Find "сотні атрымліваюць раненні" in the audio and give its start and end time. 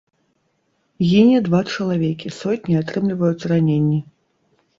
2.39-3.99